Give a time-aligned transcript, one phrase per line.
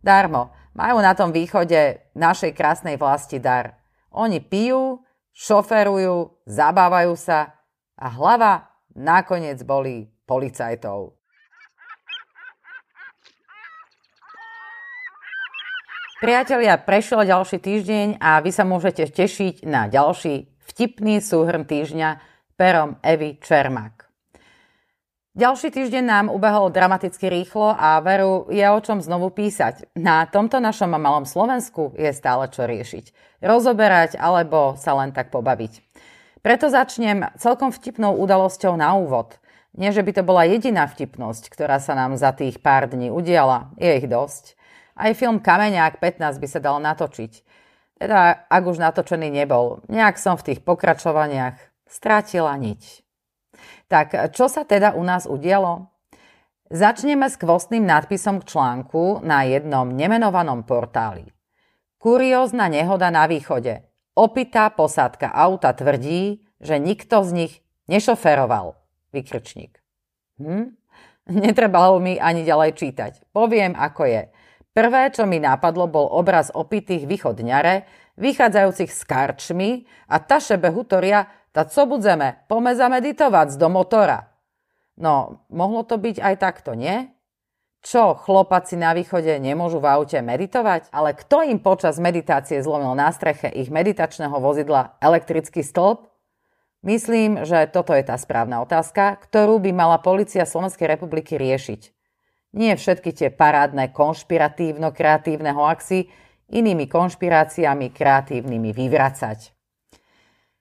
[0.00, 3.76] Darmo, majú na tom východe našej krásnej vlasti dar.
[4.10, 5.04] Oni pijú,
[5.36, 7.54] šoferujú, zabávajú sa
[8.00, 8.66] a hlava
[8.96, 11.14] nakoniec boli policajtov.
[16.20, 22.20] Priatelia, prešiel ďalší týždeň a vy sa môžete tešiť na ďalší vtipný súhrn týždňa
[22.60, 24.09] perom Evy Čermak.
[25.30, 29.86] Ďalší týždeň nám ubehol dramaticky rýchlo a veru je o čom znovu písať.
[29.94, 33.38] Na tomto našom malom Slovensku je stále čo riešiť.
[33.38, 35.86] Rozoberať alebo sa len tak pobaviť.
[36.42, 39.38] Preto začnem celkom vtipnou udalosťou na úvod.
[39.70, 43.70] Nie, že by to bola jediná vtipnosť, ktorá sa nám za tých pár dní udiala.
[43.78, 44.58] Je ich dosť.
[44.98, 47.32] Aj film Kameňák 15 by sa dal natočiť.
[48.02, 49.78] Teda, ak už natočený nebol.
[49.86, 51.54] Nejak som v tých pokračovaniach
[51.86, 53.06] strátila niť.
[53.90, 55.90] Tak, čo sa teda u nás udialo?
[56.70, 61.26] Začneme s kvostným nadpisom k článku na jednom nemenovanom portáli.
[61.98, 63.82] Kuriózna nehoda na východe.
[64.14, 67.52] Opitá posádka auta tvrdí, že nikto z nich
[67.90, 68.78] nešoferoval.
[69.10, 69.82] Vykrčník.
[70.38, 70.78] Hm?
[71.42, 73.34] Netrebalo mi ani ďalej čítať.
[73.34, 74.22] Poviem, ako je.
[74.70, 77.90] Prvé, čo mi napadlo, bol obraz opitých východňare,
[78.22, 84.30] vychádzajúcich s karčmi a taše behutoria, ta co budzeme, pome zameditovať do motora.
[85.00, 87.10] No, mohlo to byť aj takto, nie?
[87.80, 90.92] Čo, chlopaci na východe nemôžu v aute meditovať?
[90.92, 96.04] Ale kto im počas meditácie zlomil na streche ich meditačného vozidla elektrický stĺp?
[96.84, 101.92] Myslím, že toto je tá správna otázka, ktorú by mala policia Slovenskej republiky riešiť.
[102.52, 106.12] Nie všetky tie parádne konšpiratívno-kreatívne hoaxy
[106.52, 109.59] inými konšpiráciami kreatívnymi vyvracať.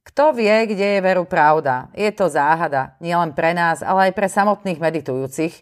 [0.00, 1.92] Kto vie, kde je veru pravda?
[1.92, 5.54] Je to záhada, nielen pre nás, ale aj pre samotných meditujúcich,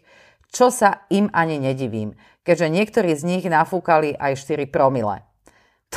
[0.49, 5.21] čo sa im ani nedivím, keďže niektorí z nich nafúkali aj 4 promile.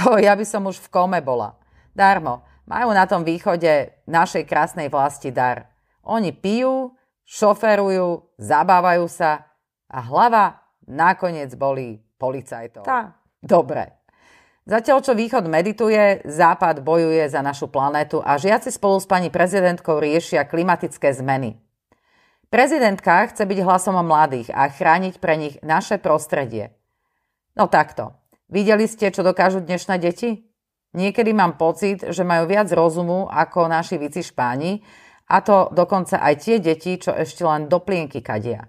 [0.03, 1.57] To ja by som už v kome bola.
[1.93, 5.69] Darmo, majú na tom východe našej krásnej vlasti dar.
[6.03, 6.93] Oni pijú,
[7.25, 9.53] šoferujú, zabávajú sa,
[9.93, 10.57] a hlava
[10.89, 12.89] nakoniec boli policajtov.
[12.89, 13.13] Tá.
[13.39, 14.02] Dobre.
[14.63, 19.99] Zatiaľ, čo Východ medituje, Západ bojuje za našu planétu a žiaci spolu s pani prezidentkou
[19.99, 21.59] riešia klimatické zmeny.
[22.47, 26.79] Prezidentka chce byť hlasom mladých a chrániť pre nich naše prostredie.
[27.59, 28.15] No takto.
[28.47, 30.47] Videli ste, čo dokážu dnešné deti?
[30.93, 34.85] Niekedy mám pocit, že majú viac rozumu ako naši vici špáni,
[35.33, 38.69] a to dokonca aj tie deti, čo ešte len do plienky kadia.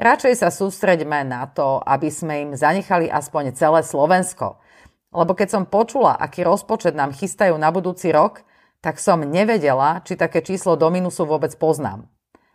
[0.00, 4.56] Radšej sa sústreďme na to, aby sme im zanechali aspoň celé Slovensko.
[5.10, 8.46] Lebo keď som počula, aký rozpočet nám chystajú na budúci rok,
[8.78, 12.06] tak som nevedela, či také číslo do minusu vôbec poznám.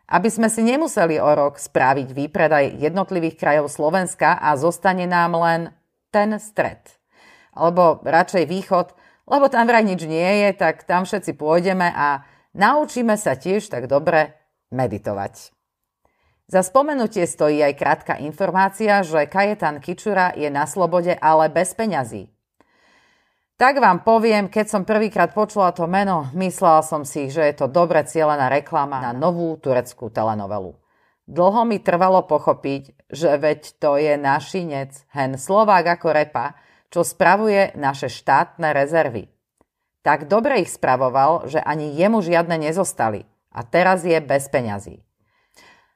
[0.08, 5.62] Aby sme si nemuseli o rok spraviť výpredaj jednotlivých krajov Slovenska a zostane nám len
[6.14, 6.82] ten stred.
[7.52, 8.88] Alebo radšej východ,
[9.26, 12.24] lebo tam vraj nič nie je, tak tam všetci pôjdeme a
[12.54, 14.38] naučíme sa tiež tak dobre
[14.70, 15.52] meditovať.
[16.46, 22.35] Za spomenutie stojí aj krátka informácia, že Kajetan Kičura je na slobode, ale bez peňazí.
[23.56, 27.72] Tak vám poviem, keď som prvýkrát počula to meno, myslela som si, že je to
[27.72, 30.76] dobre cielená reklama na novú tureckú telenovelu.
[31.24, 36.60] Dlho mi trvalo pochopiť, že veď to je našinec, hen Slovák ako repa,
[36.92, 39.32] čo spravuje naše štátne rezervy.
[40.04, 43.24] Tak dobre ich spravoval, že ani jemu žiadne nezostali
[43.56, 45.00] a teraz je bez peňazí.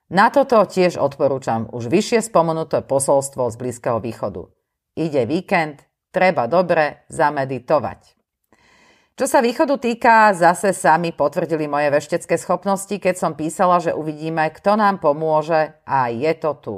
[0.07, 4.47] Na toto tiež odporúčam už vyššie spomenuté posolstvo z Blízkeho východu.
[4.95, 8.19] Ide víkend, treba dobre zameditovať.
[9.19, 14.47] Čo sa východu týka, zase sami potvrdili moje veštecké schopnosti, keď som písala, že uvidíme,
[14.47, 16.75] kto nám pomôže a je to tu.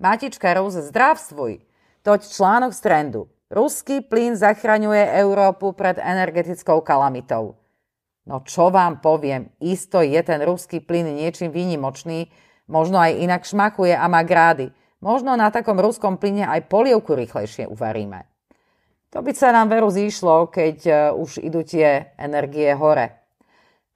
[0.00, 1.60] Matička Rus, zdravstvuj!
[2.00, 3.22] Toť článok z trendu.
[3.52, 7.60] Ruský plyn zachraňuje Európu pred energetickou kalamitou.
[8.24, 12.32] No čo vám poviem, isto je ten ruský plyn niečím výnimočný,
[12.72, 14.72] možno aj inak šmachuje a má grády.
[15.04, 18.24] Možno na takom ruskom plyne aj polievku rýchlejšie uvaríme.
[19.10, 23.18] To by sa nám veru zíšlo, keď uh, už idú tie energie hore.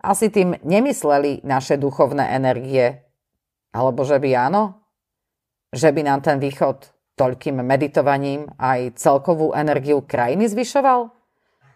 [0.03, 2.99] Asi tým nemysleli naše duchovné energie.
[3.71, 4.85] Alebo že by áno?
[5.71, 11.15] Že by nám ten východ toľkým meditovaním aj celkovú energiu krajiny zvyšoval?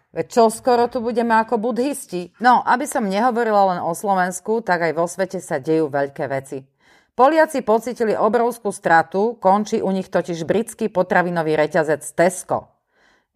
[0.09, 2.33] Veď čo skoro tu budeme ako budhisti?
[2.41, 6.65] No, aby som nehovorila len o Slovensku, tak aj vo svete sa dejú veľké veci.
[7.13, 12.78] Poliaci pocitili obrovskú stratu, končí u nich totiž britský potravinový reťazec Tesco.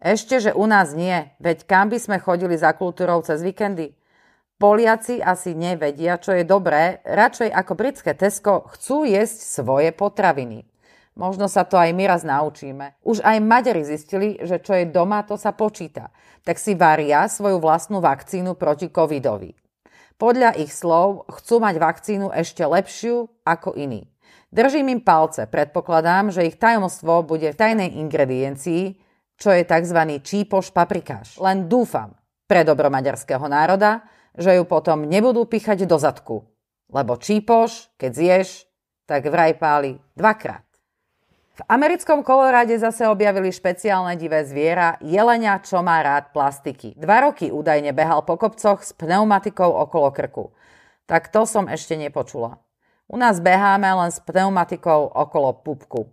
[0.04, 3.96] Ešte, že u nás nie, veď kam by sme chodili za kultúrou cez víkendy?
[4.60, 10.68] Poliaci asi nevedia, čo je dobré, radšej ako britské Tesco chcú jesť svoje potraviny.
[11.16, 13.00] Možno sa to aj my raz naučíme.
[13.00, 16.12] Už aj Maďari zistili, že čo je doma, to sa počíta.
[16.44, 19.56] Tak si varia svoju vlastnú vakcínu proti covidovi.
[20.20, 24.04] Podľa ich slov chcú mať vakcínu ešte lepšiu ako iní.
[24.52, 29.00] Držím im palce, predpokladám, že ich tajomstvo bude v tajnej ingrediencii,
[29.38, 30.00] čo je tzv.
[30.22, 31.38] čípoš paprikáš.
[31.38, 32.14] Len dúfam
[32.44, 34.04] pre dobro maďarského národa,
[34.34, 36.44] že ju potom nebudú pichať do zadku.
[36.90, 38.48] Lebo čípoš, keď zješ,
[39.06, 40.64] tak vraj páli dvakrát.
[41.54, 46.98] V americkom Koloráde zase objavili špeciálne divé zviera, jelenia, čo má rád plastiky.
[46.98, 50.50] Dva roky údajne behal po kopcoch s pneumatikou okolo krku.
[51.06, 52.58] Tak to som ešte nepočula.
[53.06, 56.10] U nás beháme len s pneumatikou okolo pupku.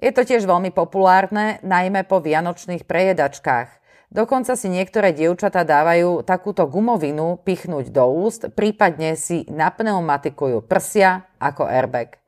[0.00, 3.82] Je to tiež veľmi populárne, najmä po vianočných prejedačkách.
[4.12, 11.64] Dokonca si niektoré dievčatá dávajú takúto gumovinu pichnúť do úst, prípadne si napneumatikujú prsia ako
[11.64, 12.20] airbag.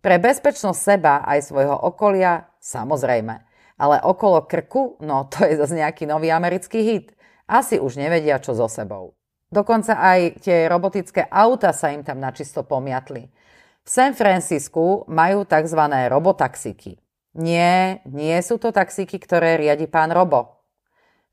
[0.00, 3.36] Pre bezpečnosť seba aj svojho okolia samozrejme.
[3.76, 7.12] Ale okolo krku, no to je zase nejaký nový americký hit.
[7.44, 9.12] Asi už nevedia, čo so sebou.
[9.52, 13.28] Dokonca aj tie robotické auta sa im tam načisto pomiatli.
[13.90, 15.82] V San Francisku majú tzv.
[16.14, 17.02] robotaxiky.
[17.34, 20.62] Nie, nie sú to taxíky, ktoré riadi pán Robo.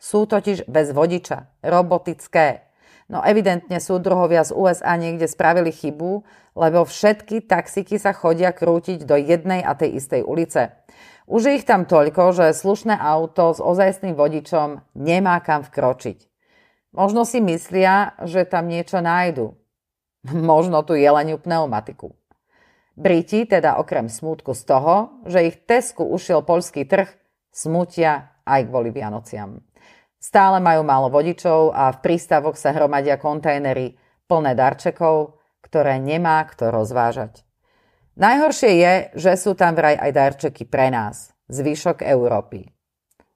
[0.01, 2.65] Sú totiž bez vodiča, robotické.
[3.13, 6.25] No evidentne súdruhovia z USA niekde spravili chybu,
[6.57, 10.73] lebo všetky taxíky sa chodia krútiť do jednej a tej istej ulice.
[11.29, 16.25] Už ich tam toľko, že slušné auto s ozajstným vodičom nemá kam vkročiť.
[16.97, 19.53] Možno si myslia, že tam niečo nájdu.
[20.33, 22.17] Možno tu jeleniu pneumatiku.
[22.97, 27.05] Briti teda okrem smútku z toho, že ich Tesku ušiel poľský trh,
[27.53, 29.61] smutia aj kvôli Vianociam.
[30.17, 36.73] Stále majú málo vodičov a v prístavoch sa hromadia kontajnery plné darčekov, ktoré nemá kto
[36.73, 37.45] rozvážať.
[38.17, 42.65] Najhoršie je, že sú tam vraj aj darčeky pre nás, zvyšok Európy.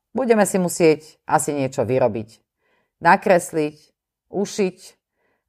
[0.09, 2.41] Budeme si musieť asi niečo vyrobiť.
[2.97, 3.77] Nakresliť,
[4.33, 4.77] ušiť,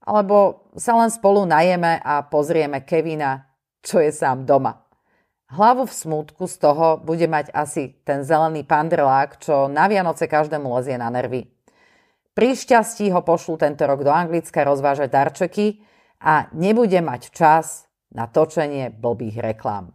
[0.04, 3.51] alebo sa len spolu najeme a pozrieme Kevina,
[3.82, 4.82] čo je sám doma.
[5.52, 10.64] Hlavu v smútku z toho bude mať asi ten zelený pandrlák, čo na Vianoce každému
[10.80, 11.44] lezie na nervy.
[12.32, 15.84] Pri šťastí ho pošlú tento rok do Anglicka rozvážať darčeky
[16.24, 17.84] a nebude mať čas
[18.16, 19.92] na točenie blbých reklám.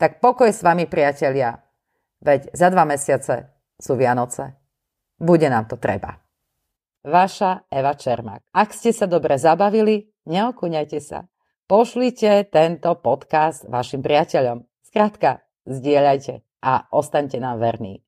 [0.00, 1.60] Tak pokoj s vami, priatelia,
[2.24, 4.56] veď za dva mesiace sú Vianoce.
[5.20, 6.16] Bude nám to treba.
[7.04, 8.40] Vaša Eva Čermak.
[8.54, 11.28] Ak ste sa dobre zabavili, neokúňajte sa.
[11.70, 14.66] Pošlite tento podcast vašim priateľom.
[14.82, 18.02] Skrátka, zdieľajte a ostaňte nám verní.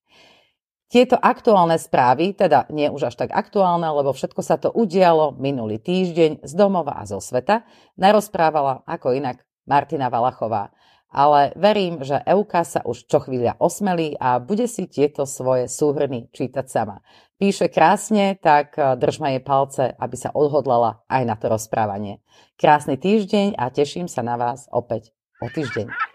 [0.90, 5.78] Tieto aktuálne správy, teda nie už až tak aktuálne, lebo všetko sa to udialo minulý
[5.78, 7.62] týždeň z domova a zo sveta,
[7.94, 10.74] narozprávala ako inak Martina Valachová.
[11.14, 16.26] Ale verím, že Euka sa už čo chvíľa osmelí a bude si tieto svoje súhrny
[16.34, 17.06] čítať sama.
[17.38, 22.18] Píše krásne, tak eh, držme jej palce, aby sa odhodlala aj na to rozprávanie.
[22.58, 26.13] Krásny týždeň a teším sa na vás opäť o týždeň.